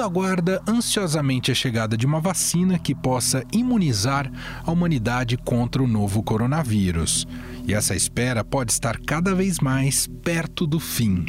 [0.00, 4.30] mundo aguarda ansiosamente a chegada de uma vacina que possa imunizar
[4.64, 7.26] a humanidade contra o novo coronavírus.
[7.66, 11.26] E essa espera pode estar cada vez mais perto do fim.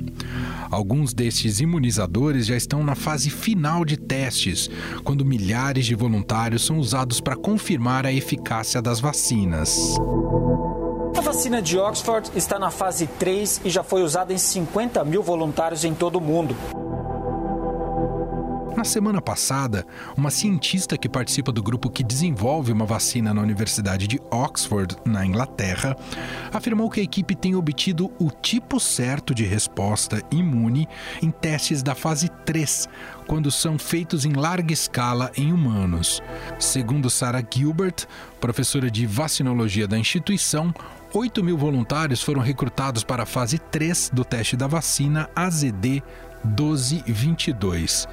[0.70, 4.70] Alguns destes imunizadores já estão na fase final de testes,
[5.04, 9.96] quando milhares de voluntários são usados para confirmar a eficácia das vacinas.
[11.18, 15.21] A vacina de Oxford está na fase 3 e já foi usada em 50 mil
[15.21, 16.56] voluntários em todo o mundo.
[18.82, 19.86] Na semana passada,
[20.18, 25.24] uma cientista que participa do grupo que desenvolve uma vacina na Universidade de Oxford, na
[25.24, 25.96] Inglaterra,
[26.52, 30.88] afirmou que a equipe tem obtido o tipo certo de resposta imune
[31.21, 32.90] em testes da fase 3,
[33.28, 36.20] quando são feitos em larga escala em humanos.
[36.58, 38.08] Segundo Sarah Gilbert,
[38.40, 40.73] professora de vacinologia da instituição,
[41.14, 46.02] 8 mil voluntários foram recrutados para a fase 3 do teste da vacina AZD
[46.44, 48.08] 1222.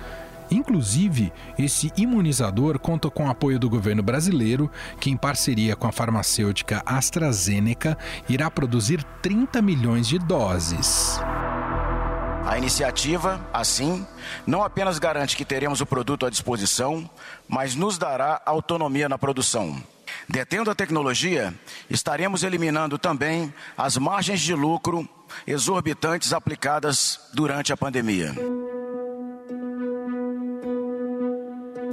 [0.51, 5.93] Inclusive, esse imunizador conta com o apoio do governo brasileiro, que, em parceria com a
[5.93, 7.97] farmacêutica AstraZeneca,
[8.29, 11.21] irá produzir 30 milhões de doses.
[12.47, 14.07] A iniciativa, assim,
[14.47, 17.09] não apenas garante que teremos o produto à disposição,
[17.47, 19.77] mas nos dará autonomia na produção.
[20.27, 21.53] Detendo a tecnologia,
[21.91, 25.07] estaremos eliminando também as margens de lucro
[25.47, 28.35] exorbitantes aplicadas durante a pandemia.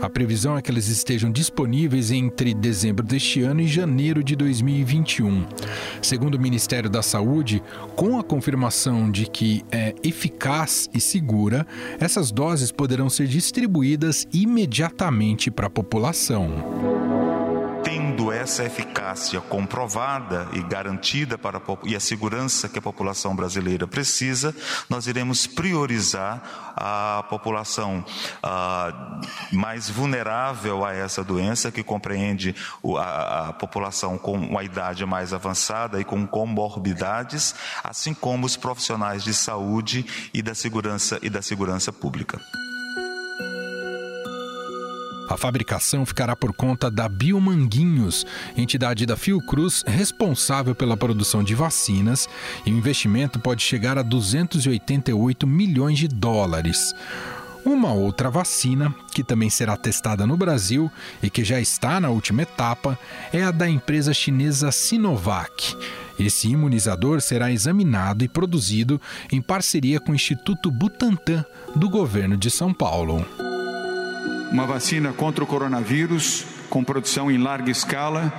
[0.06, 5.48] A previsão é que eles estejam disponíveis entre dezembro deste ano e janeiro de 2021.
[6.00, 7.59] Segundo o Ministério da Saúde,
[7.95, 11.66] com a confirmação de que é eficaz e segura,
[12.00, 17.25] essas doses poderão ser distribuídas imediatamente para a população
[18.16, 24.55] tendo essa eficácia comprovada e garantida para e a segurança que a população brasileira precisa,
[24.89, 28.05] nós iremos priorizar a população
[28.42, 29.20] ah,
[29.52, 32.55] mais vulnerável a essa doença, que compreende
[32.98, 39.25] a, a população com uma idade mais avançada e com comorbidades, assim como os profissionais
[39.25, 42.39] de saúde e da segurança e da segurança pública.
[45.27, 48.25] A fabricação ficará por conta da Biomanguinhos,
[48.55, 52.30] entidade da Fiocruz responsável pela produção de vacinas,
[52.65, 56.93] e o investimento pode chegar a 288 milhões de dólares.
[57.65, 60.91] Uma outra vacina, que também será testada no Brasil
[61.23, 62.97] e que já está na última etapa,
[63.33, 65.75] é a da empresa chinesa Sinovac.
[66.19, 71.43] Esse imunizador será examinado e produzido em parceria com o Instituto Butantan,
[71.75, 73.25] do governo de São Paulo
[74.52, 78.33] uma vacina contra o coronavírus com produção em larga escala.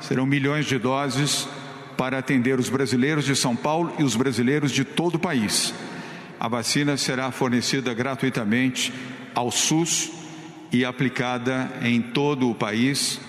[0.00, 1.48] Serão milhões de doses
[1.96, 5.74] para atender os brasileiros de São Paulo e os brasileiros de todo o país.
[6.38, 8.92] A vacina será fornecida gratuitamente
[9.34, 10.10] ao SUS
[10.72, 13.20] e aplicada em todo o país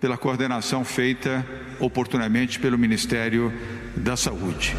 [0.00, 1.46] pela coordenação feita
[1.78, 3.52] oportunamente pelo Ministério
[3.96, 4.76] da Saúde.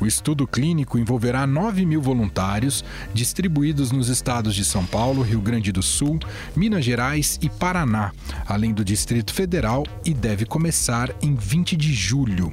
[0.00, 5.70] O estudo clínico envolverá 9 mil voluntários distribuídos nos estados de São Paulo, Rio Grande
[5.70, 6.18] do Sul,
[6.56, 8.12] Minas Gerais e Paraná,
[8.46, 12.50] além do Distrito Federal, e deve começar em 20 de julho.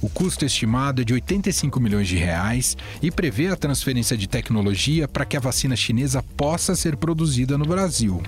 [0.00, 5.08] O custo estimado é de 85 milhões de reais e prevê a transferência de tecnologia
[5.08, 8.22] para que a vacina chinesa possa ser produzida no Brasil.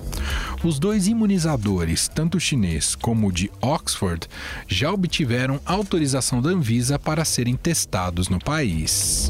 [0.63, 4.27] Os dois imunizadores, tanto o chinês como o de Oxford,
[4.67, 9.29] já obtiveram autorização da Anvisa para serem testados no país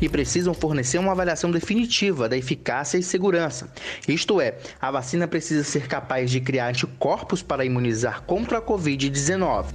[0.00, 3.68] e precisam fornecer uma avaliação definitiva da eficácia e segurança.
[4.08, 9.66] Isto é, a vacina precisa ser capaz de criar anticorpos para imunizar contra a Covid-19.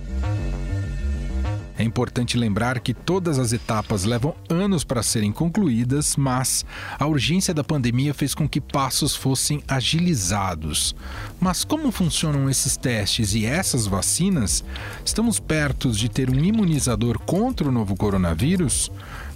[1.78, 6.66] É importante lembrar que todas as etapas levam anos para serem concluídas, mas
[6.98, 10.96] a urgência da pandemia fez com que passos fossem agilizados.
[11.40, 14.64] Mas como funcionam esses testes e essas vacinas?
[15.06, 18.92] Estamos perto de ter um imunizador contra o novo coronavírus?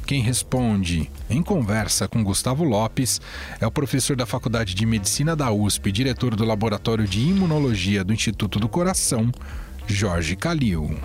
[0.07, 3.21] Quem responde, em conversa com Gustavo Lopes,
[3.59, 8.11] é o professor da Faculdade de Medicina da USP, diretor do Laboratório de Imunologia do
[8.11, 9.31] Instituto do Coração,
[9.87, 10.97] Jorge Calil.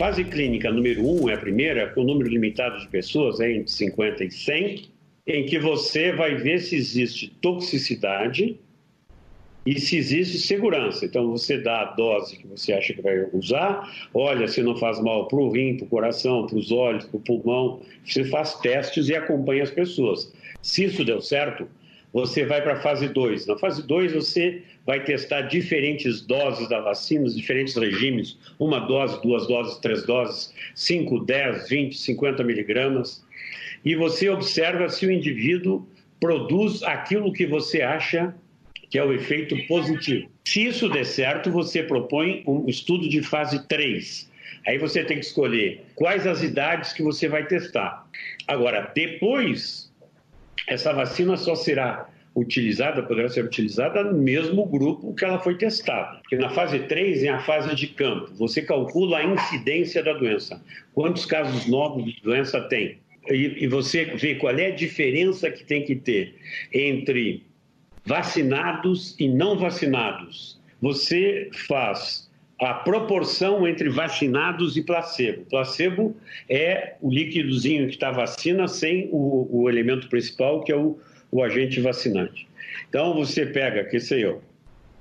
[0.00, 3.70] Fase clínica número 1 um é a primeira, com número limitado de pessoas, é entre
[3.70, 4.88] 50 e 100,
[5.26, 8.58] em que você vai ver se existe toxicidade
[9.66, 11.04] e se existe segurança.
[11.04, 14.98] Então, você dá a dose que você acha que vai usar, olha se não faz
[15.02, 17.82] mal para o rim, para o coração, para os olhos, para o pulmão.
[18.02, 20.32] Você faz testes e acompanha as pessoas.
[20.62, 21.68] Se isso deu certo,
[22.12, 23.46] você vai para a fase 2.
[23.46, 29.46] Na fase 2, você vai testar diferentes doses da vacina, diferentes regimes, uma dose, duas
[29.46, 33.24] doses, três doses, 5, 10, 20, 50 miligramas,
[33.84, 35.86] e você observa se o indivíduo
[36.20, 38.34] produz aquilo que você acha
[38.90, 40.28] que é o efeito positivo.
[40.44, 44.28] Se isso der certo, você propõe um estudo de fase 3.
[44.66, 48.06] Aí você tem que escolher quais as idades que você vai testar.
[48.48, 49.89] Agora, depois,
[50.70, 56.18] essa vacina só será utilizada, poderá ser utilizada no mesmo grupo que ela foi testada.
[56.18, 58.30] Porque na fase 3 é a fase de campo.
[58.34, 60.62] Você calcula a incidência da doença.
[60.94, 62.98] Quantos casos novos de doença tem?
[63.28, 66.36] E, e você vê qual é a diferença que tem que ter
[66.72, 67.42] entre
[68.04, 70.60] vacinados e não vacinados.
[70.80, 72.29] Você faz
[72.60, 75.46] a proporção entre vacinados e placebo.
[75.46, 76.14] Placebo
[76.48, 80.98] é o líquidozinho que está vacina sem o, o, elemento principal, que é o,
[81.30, 82.46] o agente vacinante.
[82.88, 84.42] Então, você pega, que sei eu,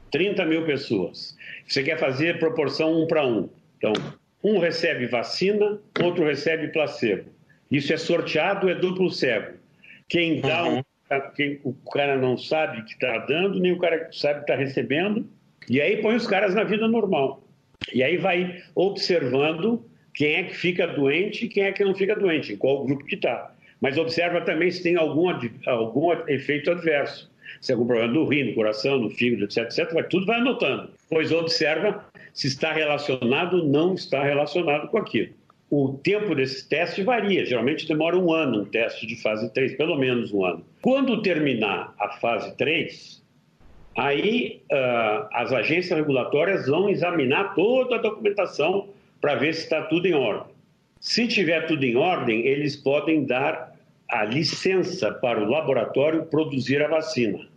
[0.10, 1.38] 30 mil pessoas.
[1.68, 3.50] Você quer fazer proporção um para um.
[3.78, 3.92] Então,
[4.42, 7.30] um recebe vacina, outro recebe placebo.
[7.70, 9.58] Isso é sorteado, é duplo cego.
[10.08, 10.80] Quem dá uhum.
[10.80, 10.84] um
[11.36, 15.28] quem, o cara não sabe que está dando, nem o cara sabe que está recebendo,
[15.68, 17.44] e aí põe os caras na vida normal.
[17.94, 19.84] E aí vai observando
[20.14, 23.06] quem é que fica doente e quem é que não fica doente, em qual grupo
[23.06, 23.54] que está.
[23.82, 25.30] Mas observa também se tem algum,
[25.66, 27.32] algum efeito adverso.
[27.62, 30.40] Se é algum problema do rim, do coração, do fígado, etc, etc, vai, tudo vai
[30.40, 30.90] anotando.
[31.10, 35.34] Pois observa se está relacionado ou não está relacionado com aquilo.
[35.70, 39.98] O tempo desse teste varia, geralmente demora um ano um teste de fase 3, pelo
[39.98, 40.66] menos um ano.
[40.82, 43.19] Quando terminar a fase 3,
[43.98, 48.90] aí uh, as agências regulatórias vão examinar toda a documentação
[49.20, 50.54] para ver se está tudo em ordem.
[51.00, 53.76] Se tiver tudo em ordem, eles podem dar
[54.10, 57.48] a licença para o laboratório produzir a vacina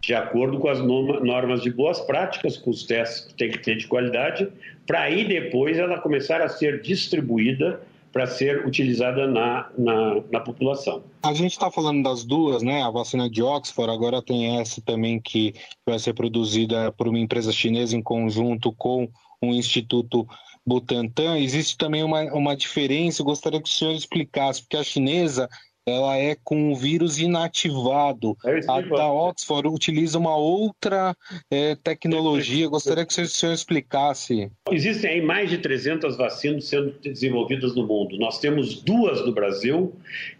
[0.00, 3.76] de acordo com as normas de boas práticas, com os testes que tem que ter
[3.76, 4.48] de qualidade,
[4.86, 7.80] para aí depois ela começar a ser distribuída
[8.12, 11.02] para ser utilizada na, na, na, população.
[11.22, 12.82] A gente está falando das duas, né?
[12.82, 15.54] A vacina de Oxford, agora tem essa também que
[15.86, 19.08] vai ser produzida por uma empresa chinesa em conjunto com
[19.40, 20.26] o Instituto
[20.66, 21.38] Butantan.
[21.38, 25.48] Existe também uma, uma diferença, eu gostaria que o senhor explicasse, porque a chinesa
[25.88, 28.36] ela é com o vírus inativado.
[28.44, 31.16] É a da Oxford utiliza uma outra
[31.50, 32.68] é, tecnologia.
[32.68, 34.50] Gostaria que o senhor explicasse.
[34.70, 38.18] Existem aí mais de 300 vacinas sendo desenvolvidas no mundo.
[38.18, 39.94] Nós temos duas no Brasil,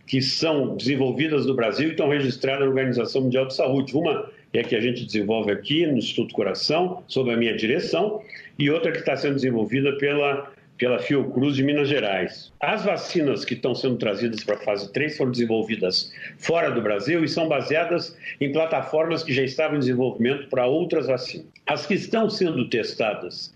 [0.07, 3.97] que são desenvolvidas no Brasil e estão registradas na Organização Mundial de Saúde.
[3.97, 8.23] Uma é a que a gente desenvolve aqui no Instituto Coração, sob a minha direção,
[8.59, 12.53] e outra que está sendo desenvolvida pela pela Fiocruz de Minas Gerais.
[12.61, 17.25] As vacinas que estão sendo trazidas para a fase 3 foram desenvolvidas fora do Brasil
[17.25, 21.49] e são baseadas em plataformas que já estavam em desenvolvimento para outras vacinas.
[21.67, 23.53] As que estão sendo testadas,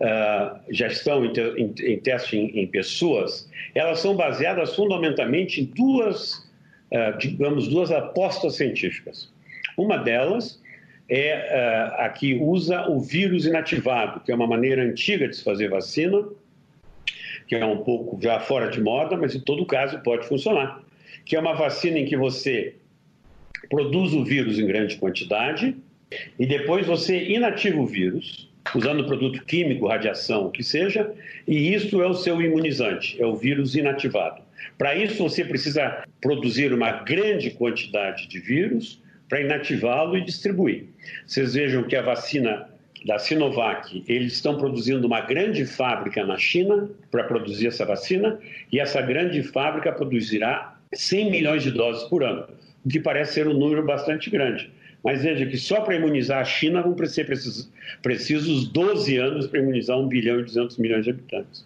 [0.00, 5.64] uh, já estão em, te em, em teste em, pessoas, elas são baseadas fundamentalmente em
[5.66, 6.34] duas,
[6.90, 9.32] uh, digamos, duas apostas científicas.
[9.78, 10.60] Uma delas
[11.08, 15.44] é uh, a que usa o vírus inativado, que é uma maneira antiga de se
[15.44, 16.26] fazer vacina,
[17.46, 20.82] que é um pouco já fora de moda, mas em todo caso pode funcionar.
[21.24, 22.74] Que é uma vacina em que você
[23.68, 25.76] produz o vírus em grande quantidade
[26.38, 31.12] e depois você inativa o vírus, usando produto químico, radiação, o que seja,
[31.46, 34.42] e isso é o seu imunizante, é o vírus inativado.
[34.78, 40.86] Para isso, você precisa produzir uma grande quantidade de vírus para inativá-lo e distribuir.
[41.26, 42.68] Vocês vejam que a vacina
[43.06, 48.36] da Sinovac, eles estão produzindo uma grande fábrica na China para produzir essa vacina
[48.72, 52.44] e essa grande fábrica produzirá 100 milhões de doses por ano,
[52.84, 54.68] o que parece ser um número bastante grande.
[55.04, 57.70] Mas veja que só para imunizar a China vão ser precisos,
[58.02, 61.64] precisos 12 anos para imunizar 1 bilhão e 200 milhões de habitantes.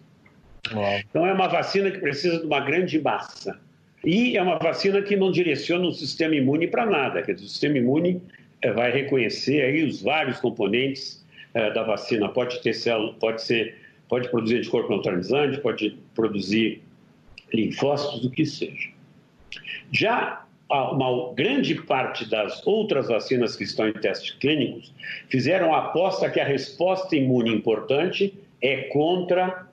[0.75, 1.01] Uau.
[1.09, 3.59] Então é uma vacina que precisa de uma grande massa.
[4.05, 7.49] E é uma vacina que não direciona o sistema imune para nada, quer dizer, o
[7.49, 8.21] sistema imune
[8.61, 11.20] eh, vai reconhecer aí os vários componentes
[11.55, 13.77] é, da vacina pode ter célula, pode ser,
[14.09, 16.83] pode produzir anticorpo neutralizante, pode produzir
[17.53, 18.91] linfócitos, o que seja.
[19.91, 24.95] Já uma grande parte das outras vacinas que estão em testes clínicos
[25.29, 29.67] fizeram a aposta que a resposta imune importante é contra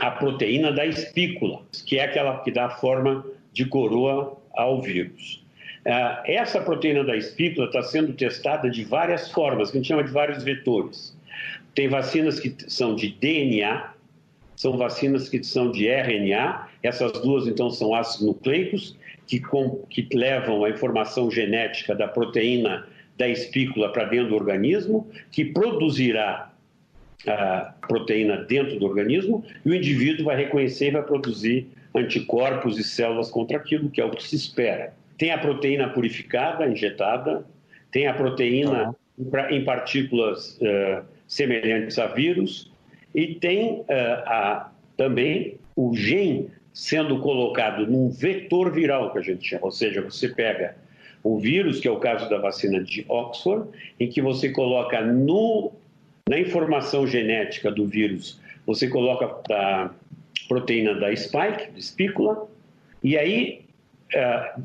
[0.00, 5.43] a proteína da espícula, que é aquela que dá forma de coroa ao vírus.
[5.84, 10.04] É, essa proteína da espícula está sendo testada de várias formas, que a gente chama
[10.04, 11.16] de vários vetores.
[11.74, 13.92] Tem vacinas que são de DNA,
[14.56, 20.06] são vacinas que são de RNA, essas duas então são ácidos nucleicos, que, com, que
[20.12, 22.86] levam a informação genética da proteína
[23.16, 26.52] da espícula para dentro do organismo, que produzirá
[27.26, 32.84] a proteína dentro do organismo e o indivíduo vai reconhecer e vai produzir anticorpos e
[32.84, 34.92] células contra aquilo, que é o que se espera.
[35.16, 37.44] Tem a proteína purificada, injetada,
[37.90, 38.94] tem a proteína
[39.50, 42.72] em partículas uh, semelhantes a vírus.
[43.14, 43.84] E tem uh,
[44.26, 50.02] a, também o gene sendo colocado num vetor viral, que a gente chama, ou seja,
[50.02, 50.76] você pega
[51.24, 53.68] um vírus, que é o caso da vacina de Oxford,
[53.98, 55.72] em que você coloca no,
[56.28, 59.90] na informação genética do vírus, você coloca a
[60.48, 62.46] proteína da spike, da espícula,
[63.02, 63.63] e aí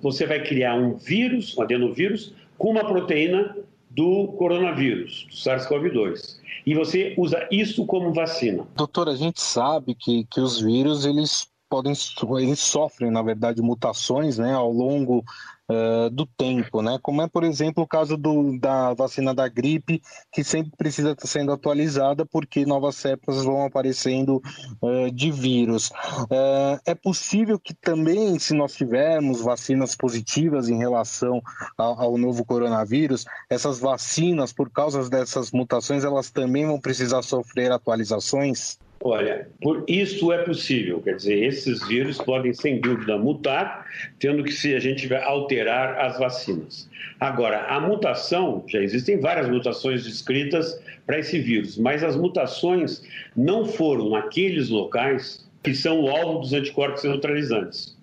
[0.01, 3.55] você vai criar um vírus, um adenovírus, com uma proteína
[3.89, 6.39] do coronavírus, do SARS-CoV-2.
[6.65, 8.67] E você usa isso como vacina.
[8.75, 11.93] Doutor, a gente sabe que, que os vírus, eles podem,
[12.39, 15.23] eles sofrem, na verdade, mutações né, ao longo
[15.69, 16.97] uh, do tempo, né?
[17.01, 21.27] Como é, por exemplo, o caso do, da vacina da gripe, que sempre precisa estar
[21.27, 24.41] sendo atualizada porque novas cepas vão aparecendo
[24.81, 25.89] uh, de vírus.
[26.23, 31.41] Uh, é possível que também, se nós tivermos vacinas positivas em relação
[31.77, 37.71] ao, ao novo coronavírus, essas vacinas, por causa dessas mutações, elas também vão precisar sofrer
[37.71, 38.79] atualizações?
[39.01, 43.85] Olha, por isso é possível, quer dizer, esses vírus podem sem dúvida mutar,
[44.19, 46.89] tendo que se a gente vai alterar as vacinas.
[47.17, 53.01] Agora, a mutação, já existem várias mutações descritas para esse vírus, mas as mutações
[53.37, 57.97] não foram naqueles locais que são o alvo dos anticorpos neutralizantes.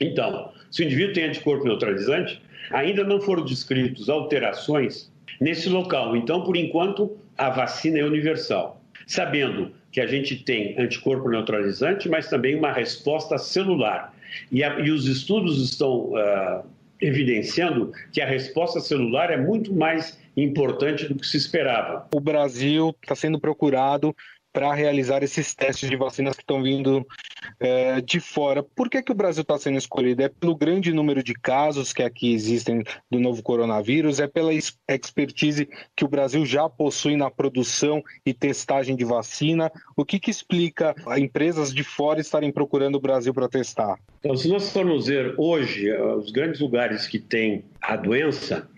[0.00, 2.40] Então, se o indivíduo tem anticorpo neutralizante,
[2.70, 6.16] ainda não foram descritos alterações nesse local.
[6.16, 8.82] Então, por enquanto, a vacina é universal.
[9.06, 14.14] Sabendo que a gente tem anticorpo neutralizante, mas também uma resposta celular.
[14.52, 16.62] E, a, e os estudos estão uh,
[17.00, 22.06] evidenciando que a resposta celular é muito mais importante do que se esperava.
[22.14, 24.14] O Brasil está sendo procurado
[24.58, 27.06] para realizar esses testes de vacinas que estão vindo
[27.60, 28.60] é, de fora.
[28.60, 30.20] Por que, que o Brasil está sendo escolhido?
[30.20, 34.18] É pelo grande número de casos que aqui existem do novo coronavírus?
[34.18, 39.70] É pela expertise que o Brasil já possui na produção e testagem de vacina?
[39.96, 43.96] O que, que explica empresas de fora estarem procurando o Brasil para testar?
[44.18, 48.68] Então, se nós formos ver hoje os grandes lugares que têm a doença,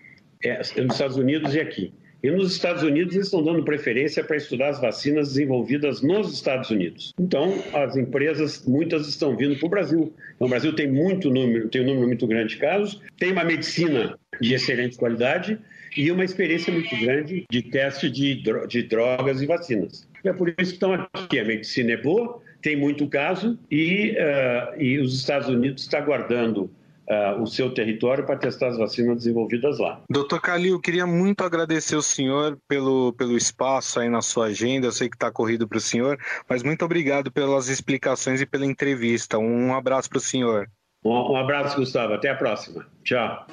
[0.45, 1.95] é nos Estados Unidos e aqui.
[2.23, 6.71] E nos Estados Unidos eles estão dando preferência para estudar as vacinas desenvolvidas nos Estados
[6.71, 7.15] Unidos.
[7.19, 10.13] Então, as empresas, muitas estão vindo para o Brasil.
[10.35, 13.45] Então, o Brasil tem muito número, tem um número muito grande de casos, tem uma
[13.45, 15.59] medicina de excelente qualidade
[15.97, 20.09] e uma experiência muito grande de teste de, de drogas e vacinas.
[20.23, 21.39] É por isso que estão aqui.
[21.39, 26.71] A medicina é boa, tem muito caso e, uh, e os Estados Unidos está guardando
[27.11, 30.01] uh, o seu território para testar as vacinas desenvolvidas lá.
[30.09, 34.87] Doutor Calil, queria muito agradecer o senhor pelo, pelo espaço aí na sua agenda.
[34.87, 38.65] Eu sei que está corrido para o senhor, mas muito obrigado pelas explicações e pela
[38.65, 39.39] entrevista.
[39.39, 40.69] Um abraço para o senhor.
[41.05, 42.15] Um, um abraço, Gustavo.
[42.15, 42.87] Até a próxima.
[43.03, 43.47] Tchau.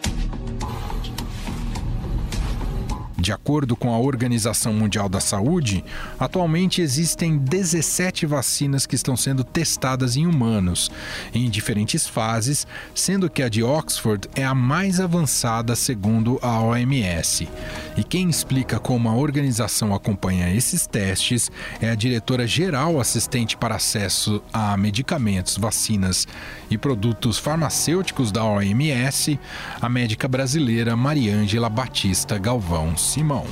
[3.19, 5.83] De acordo com a Organização Mundial da Saúde,
[6.19, 10.91] atualmente existem 17 vacinas que estão sendo testadas em humanos,
[11.33, 17.50] em diferentes fases, sendo que a de Oxford é a mais avançada segundo a OMS.
[17.97, 21.50] E quem explica como a organização acompanha esses testes
[21.81, 26.27] é a diretora-geral assistente para acesso a medicamentos, vacinas
[26.69, 29.39] e produtos farmacêuticos da OMS,
[29.81, 33.45] a médica brasileira Mariângela Batista Galvão Simão.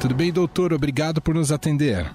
[0.00, 0.72] Tudo bem, doutor?
[0.72, 2.12] Obrigado por nos atender.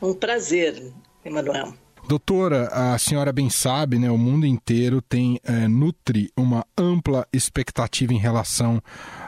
[0.00, 0.92] Um prazer,
[1.24, 1.72] Emanuel.
[2.06, 8.12] Doutora, a senhora bem sabe, né, o mundo inteiro tem é, nutre uma ampla expectativa
[8.12, 8.82] em relação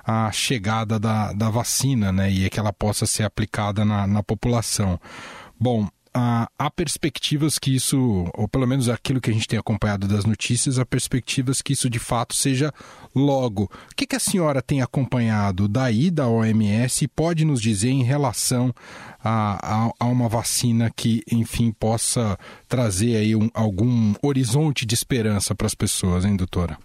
[0.05, 4.23] à chegada da, da vacina, né, e é que ela possa ser aplicada na, na
[4.23, 5.01] população.
[5.59, 10.07] Bom, há, há perspectivas que isso, ou pelo menos aquilo que a gente tem acompanhado
[10.07, 12.73] das notícias, há perspectivas que isso de fato seja
[13.15, 13.65] logo.
[13.65, 18.03] O que, que a senhora tem acompanhado daí da OMS e pode nos dizer em
[18.03, 18.75] relação
[19.23, 22.39] a, a, a uma vacina que, enfim, possa
[22.69, 26.79] trazer aí um, algum horizonte de esperança para as pessoas, hein, doutora?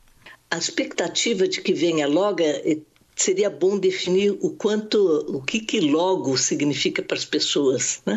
[0.50, 2.78] A expectativa de que venha logo é
[3.18, 8.00] seria bom definir o quanto, o que, que logo significa para as pessoas.
[8.06, 8.16] Né?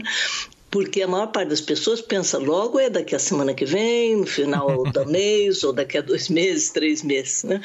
[0.70, 4.26] Porque a maior parte das pessoas pensa logo é daqui a semana que vem, no
[4.26, 7.42] final do mês, ou daqui a dois meses, três meses.
[7.42, 7.60] Né?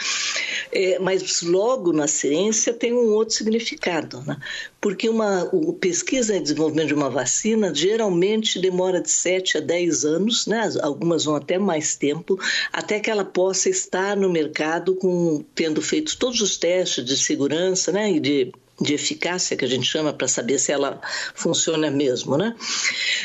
[0.71, 4.37] É, mas logo na ciência tem um outro significado, né?
[4.81, 10.05] porque uma o pesquisa e desenvolvimento de uma vacina geralmente demora de 7 a 10
[10.05, 10.67] anos, né?
[10.81, 12.39] algumas vão até mais tempo,
[12.73, 17.91] até que ela possa estar no mercado com tendo feito todos os testes de segurança
[17.91, 18.13] né?
[18.13, 20.99] e de de eficácia que a gente chama para saber se ela
[21.33, 22.55] funciona mesmo, né?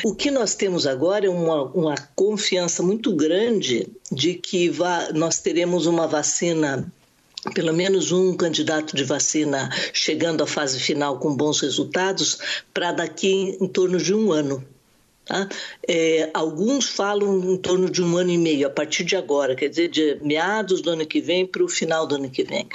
[0.03, 5.39] O que nós temos agora é uma, uma confiança muito grande de que vá, nós
[5.39, 6.91] teremos uma vacina
[7.55, 12.37] pelo menos um candidato de vacina chegando à fase final com bons resultados
[12.71, 14.63] para daqui em torno de um ano.
[15.25, 15.47] Tá?
[15.87, 19.69] É, alguns falam em torno de um ano e meio, a partir de agora, quer
[19.69, 22.67] dizer, de meados do ano que vem para o final do ano que vem.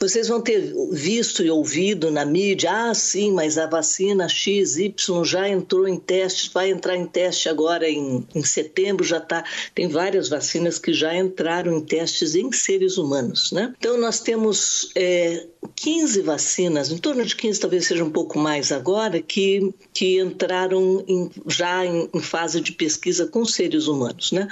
[0.00, 5.46] Vocês vão ter visto e ouvido na mídia, ah, sim, mas a vacina XY já
[5.46, 9.44] entrou em testes, vai entrar em teste agora em, em setembro, já está.
[9.74, 13.74] Tem várias vacinas que já entraram em testes em seres humanos, né?
[13.78, 18.72] Então, nós temos é, 15 vacinas, em torno de 15, talvez seja um pouco mais
[18.72, 24.48] agora, que, que entraram em, já em, em fase de pesquisa com seres humanos, né?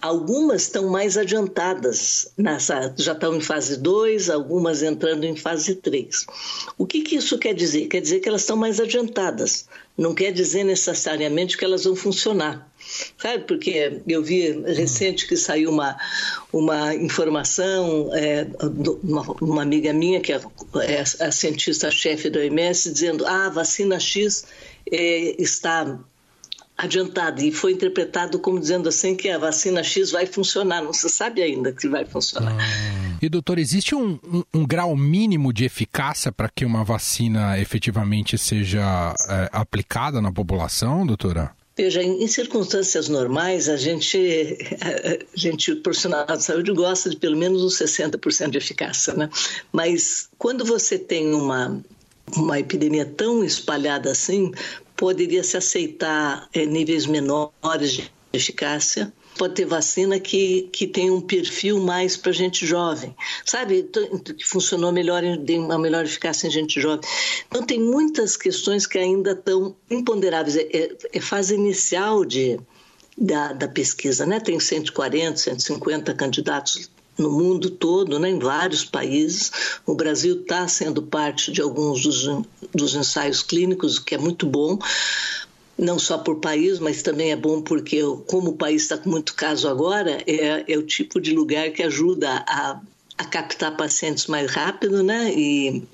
[0.00, 6.26] Algumas estão mais adiantadas, nessa, já estão em fase 2, algumas entrando em fase 3.
[6.76, 7.86] O que, que isso quer dizer?
[7.88, 9.66] Quer dizer que elas estão mais adiantadas,
[9.96, 12.68] não quer dizer necessariamente que elas vão funcionar.
[13.18, 15.98] Sabe, porque eu vi recente que saiu uma,
[16.52, 18.46] uma informação, é,
[19.02, 20.40] uma, uma, amiga minha, que é,
[20.86, 24.46] é a cientista-chefe da OMS, dizendo: ah, a vacina X
[24.90, 25.98] é, está
[26.78, 30.80] adiantado e foi interpretado como dizendo assim que a vacina X vai funcionar.
[30.80, 32.56] Não se sabe ainda que vai funcionar.
[32.56, 33.18] Ah.
[33.20, 38.38] E doutor, existe um, um, um, grau mínimo de eficácia para que uma vacina efetivamente
[38.38, 41.50] seja é, aplicada na população, doutora?
[41.76, 44.18] Veja, em, circunstâncias normais, a gente,
[44.80, 49.28] a gente, o profissional de saúde gosta de pelo menos uns 60% de eficácia, né?
[49.72, 51.80] Mas quando você tem uma,
[52.36, 54.52] uma epidemia tão espalhada assim,
[54.96, 59.12] poderia se aceitar é, níveis menores de eficácia.
[59.36, 63.88] Pode ter vacina que, que tem um perfil mais para gente jovem, sabe?
[64.36, 67.08] Que funcionou melhor, tem uma melhor eficácia em gente jovem.
[67.46, 70.56] Então, tem muitas questões que ainda estão imponderáveis.
[70.56, 72.58] É, é, é fase inicial de,
[73.16, 74.40] da, da pesquisa, né?
[74.40, 79.50] Tem 140, 150 candidatos no mundo todo, né, em vários países.
[79.84, 84.46] O Brasil está sendo parte de alguns dos, dos ensaios clínicos, o que é muito
[84.46, 84.78] bom
[85.78, 89.34] não só por país, mas também é bom porque, como o país está com muito
[89.34, 92.80] caso agora, é, é o tipo de lugar que ajuda a,
[93.16, 95.32] a captar pacientes mais rápido, né?
[95.32, 95.84] E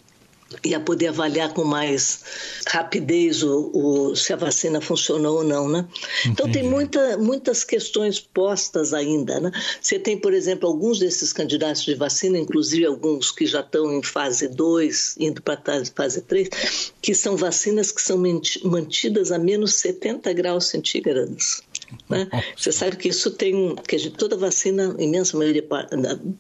[0.63, 2.21] e a poder avaliar com mais
[2.67, 5.87] rapidez o, o, se a vacina funcionou ou não, né?
[6.27, 9.51] Então tem muita, muitas questões postas ainda, né?
[9.81, 14.03] Você tem, por exemplo, alguns desses candidatos de vacina, inclusive alguns que já estão em
[14.03, 15.61] fase 2, indo para
[15.95, 18.23] fase 3, que são vacinas que são
[18.65, 21.63] mantidas a menos 70 graus centígrados.
[22.09, 22.29] Né?
[22.57, 25.65] Você sabe que isso tem, que gente, toda vacina, imensa maioria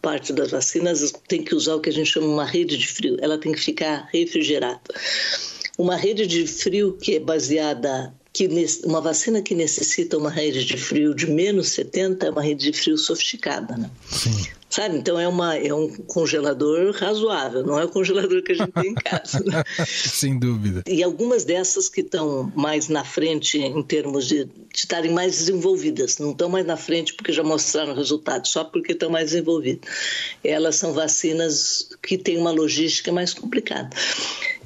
[0.00, 3.16] parte das vacinas tem que usar o que a gente chama uma rede de frio.
[3.20, 4.80] Ela tem que ficar refrigerada.
[5.78, 8.48] Uma rede de frio que é baseada que
[8.85, 12.76] uma vacina que necessita uma rede de frio de menos 70 é uma rede de
[12.76, 13.88] frio sofisticada, né?
[14.11, 14.48] Sim.
[14.74, 14.96] Sabe?
[14.96, 18.90] Então é, uma, é um congelador razoável, não é o congelador que a gente tem
[18.90, 19.38] em casa.
[19.38, 19.62] Né?
[19.87, 20.82] Sem dúvida.
[20.84, 26.18] E algumas dessas que estão mais na frente em termos de, de estarem mais desenvolvidas,
[26.18, 29.88] não estão mais na frente porque já mostraram resultados, só porque estão mais desenvolvidas.
[30.42, 33.90] Elas são vacinas que têm uma logística mais complicada.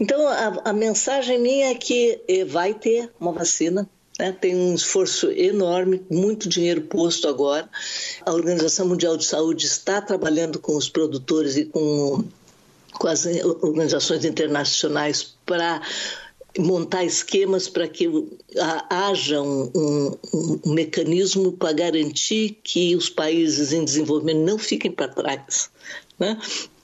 [0.00, 3.86] Então a, a mensagem minha é que eh, vai ter uma vacina
[4.18, 4.32] né?
[4.32, 7.68] Tem um esforço enorme, muito dinheiro posto agora.
[8.26, 12.24] A Organização Mundial de Saúde está trabalhando com os produtores e com,
[12.92, 13.24] com as
[13.62, 15.80] organizações internacionais para
[16.58, 18.10] montar esquemas para que
[18.90, 20.18] haja um, um,
[20.66, 25.70] um mecanismo para garantir que os países em desenvolvimento não fiquem para trás
[26.18, 26.36] né?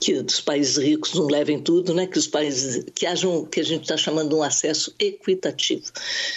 [0.05, 2.07] Que os países ricos não levem tudo, né?
[2.07, 5.85] que os países que hajam que a gente está chamando de um acesso equitativo.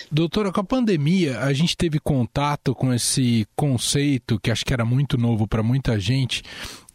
[0.10, 4.86] Doutora, com a pandemia a gente teve contato com esse conceito que acho que era
[4.86, 6.44] muito novo para muita gente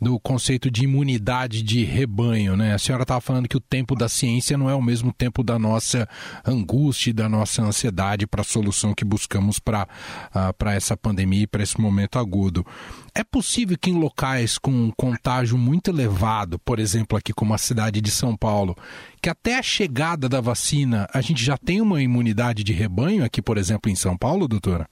[0.02, 2.74] do conceito de imunidade de rebanho, né?
[2.74, 5.60] A senhora estava falando que o tempo da ciência não é o mesmo tempo da
[5.60, 6.08] nossa
[6.44, 9.86] angústia e da nossa ansiedade para a solução que buscamos para
[10.34, 12.66] uh, essa pandemia e para esse momento agudo.
[13.14, 17.58] É possível que em locais com um contágio muito elevado, por exemplo, aqui como a
[17.58, 18.76] cidade de São Paulo,
[19.20, 23.40] que até a chegada da vacina a gente já tem uma imunidade de rebanho aqui,
[23.40, 24.88] por exemplo, em São Paulo, doutora?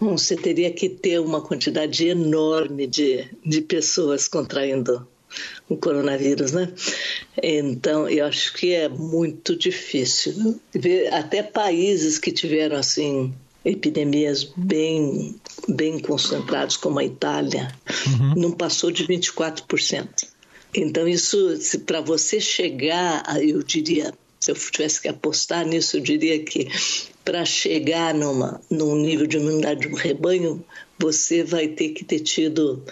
[0.00, 5.06] Bom, você teria que ter uma quantidade enorme de, de pessoas contraindo
[5.68, 6.72] o coronavírus, né?
[7.42, 10.60] Então, eu acho que é muito difícil.
[10.74, 13.32] Ver até países que tiveram, assim,
[13.64, 15.36] epidemias bem,
[15.68, 17.72] bem concentradas, como a Itália,
[18.06, 18.34] uhum.
[18.36, 20.31] não passou de 24%.
[20.74, 21.38] Então, isso,
[21.84, 26.68] para você chegar, eu diria, se eu tivesse que apostar nisso, eu diria que
[27.24, 30.64] para chegar numa, num nível de imunidade de um rebanho,
[30.98, 32.82] você vai ter que ter tido,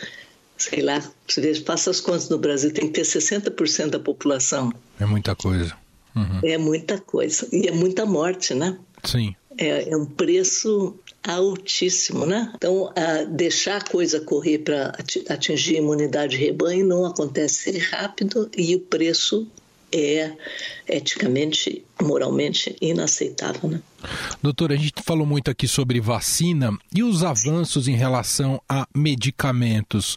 [0.56, 4.72] sei lá, você passa as contas no Brasil, tem que ter 60% da população.
[4.98, 5.74] É muita coisa.
[6.14, 6.40] Uhum.
[6.42, 7.48] É muita coisa.
[7.52, 8.78] E é muita morte, né?
[9.04, 9.34] Sim.
[9.58, 12.52] É, é um preço altíssimo, né?
[12.56, 12.92] Então,
[13.30, 14.96] deixar a coisa correr para
[15.28, 19.46] atingir a imunidade de rebanho não acontece rápido e o preço
[19.92, 20.32] é
[20.88, 23.68] eticamente, moralmente inaceitável.
[23.68, 23.82] Né?
[24.42, 30.16] Doutora, a gente falou muito aqui sobre vacina e os avanços em relação a medicamentos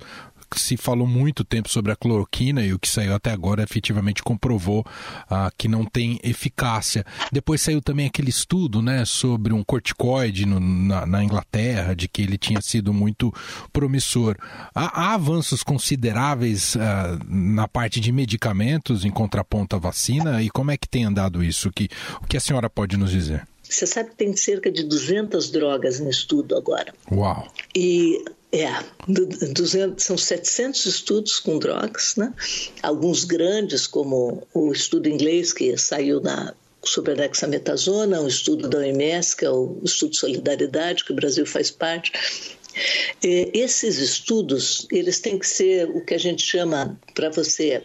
[0.59, 4.85] se falou muito tempo sobre a cloroquina e o que saiu até agora efetivamente comprovou
[5.29, 7.05] ah, que não tem eficácia.
[7.31, 12.21] Depois saiu também aquele estudo né, sobre um corticoide no, na, na, Inglaterra, de que
[12.21, 13.33] ele tinha sido muito
[13.71, 14.35] promissor.
[14.73, 20.71] Há, há avanços consideráveis ah, na parte de medicamentos em contraponto à vacina e como
[20.71, 21.69] é que tem andado isso?
[21.69, 21.89] O que,
[22.21, 23.47] o que a senhora pode nos dizer?
[23.73, 26.93] Você sabe que tem cerca de 200 drogas em estudo agora.
[27.11, 27.51] Uau!
[27.75, 28.67] E é,
[29.07, 32.31] 200, são 700 estudos com drogas, né?
[32.83, 38.77] alguns grandes, como o estudo inglês que saiu na, sobre a dexametasona, o estudo da
[38.77, 42.11] OMS, que é o estudo Solidariedade, que o Brasil faz parte.
[43.23, 47.83] E esses estudos, eles têm que ser o que a gente chama, para você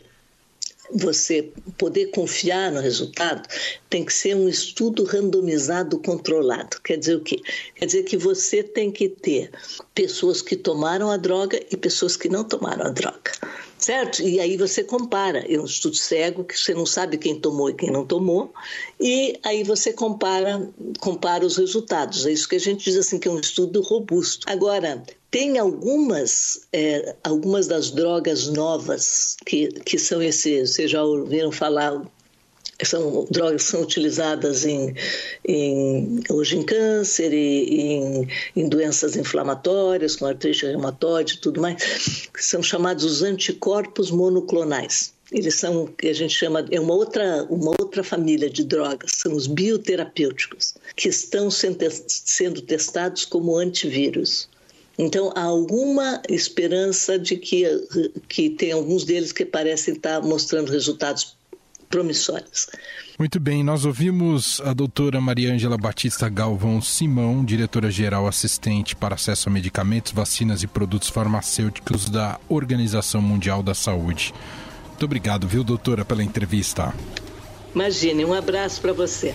[0.90, 3.46] você poder confiar no resultado,
[3.88, 6.81] tem que ser um estudo randomizado controlado.
[6.83, 7.40] Quer dizer o quê?
[7.74, 9.51] Quer dizer que você tem que ter
[9.94, 13.33] pessoas que tomaram a droga e pessoas que não tomaram a droga.
[13.79, 14.22] Certo?
[14.22, 15.44] E aí você compara.
[15.48, 18.53] É um estudo cego que você não sabe quem tomou e quem não tomou,
[19.01, 22.27] e aí você compara, compara os resultados.
[22.27, 24.44] É isso que a gente diz assim que é um estudo robusto.
[24.51, 31.53] Agora, tem algumas, é, algumas das drogas novas que, que são esses, vocês já ouviram
[31.53, 32.03] falar,
[32.83, 34.95] são drogas que são utilizadas em,
[35.47, 42.29] em, hoje em câncer e em, em doenças inflamatórias, com artrite reumatoide e tudo mais,
[42.38, 45.12] são chamados os anticorpos monoclonais.
[45.31, 49.35] Eles são, que a gente chama, é uma outra, uma outra família de drogas, são
[49.35, 54.49] os bioterapêuticos, que estão sendo testados como antivírus.
[54.98, 57.64] Então, há alguma esperança de que,
[58.28, 61.37] que tem alguns deles que parecem estar mostrando resultados
[61.88, 62.66] promissórios.
[63.18, 69.48] Muito bem, nós ouvimos a doutora Maria Ângela Batista Galvão Simão, diretora-geral assistente para acesso
[69.48, 74.32] a medicamentos, vacinas e produtos farmacêuticos da Organização Mundial da Saúde.
[74.88, 76.94] Muito obrigado, viu, doutora, pela entrevista.
[77.74, 79.34] Imagine, um abraço para você.